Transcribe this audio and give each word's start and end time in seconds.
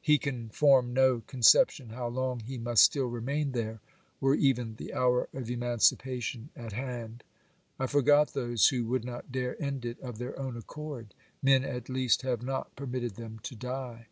He 0.00 0.16
can 0.16 0.48
form 0.50 0.92
no 0.94 1.24
conception 1.26 1.88
how 1.88 2.06
long 2.06 2.38
he 2.38 2.56
must 2.56 2.84
still 2.84 3.06
remain 3.06 3.50
there, 3.50 3.80
were 4.20 4.36
even 4.36 4.76
the 4.76 4.94
hour 4.94 5.28
of 5.34 5.50
emancipation 5.50 6.50
at 6.54 6.70
hand! 6.72 7.24
I 7.80 7.88
forgot 7.88 8.32
those 8.32 8.68
who 8.68 8.84
would 8.86 9.04
not 9.04 9.32
dare 9.32 9.60
end 9.60 9.84
it 9.84 9.98
of 9.98 10.18
their 10.18 10.38
own 10.38 10.56
accord: 10.56 11.14
men 11.42 11.64
at 11.64 11.88
least 11.88 12.22
have 12.22 12.44
not 12.44 12.76
permitted 12.76 13.16
them 13.16 13.40
to 13.42 13.56
die. 13.56 14.06